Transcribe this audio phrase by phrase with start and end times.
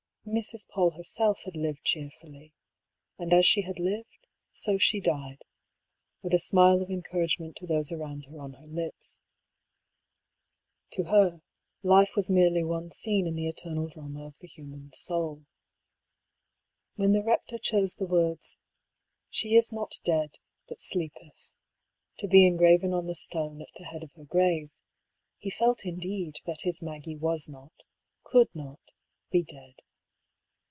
[0.23, 0.67] Mrs.
[0.67, 2.53] PauU herself had lived cheerfully;
[3.17, 5.41] and as she had lived, so she died—
[6.23, 9.19] ^with a smile of encourage ment to those around her on her lips.
[10.91, 11.41] To her,
[11.81, 15.47] life was merely one scene in the eternal drama of the human soul.
[16.97, 18.59] When the rector chose the words,"
[19.29, 20.35] She is not dead,
[20.67, 21.49] but sleepeth,"
[22.19, 24.69] to be engraven on the stone at the head of her grave,
[25.39, 27.73] he felt indeed that his Maggie was not,
[28.23, 28.79] could not
[29.31, 29.81] be dead.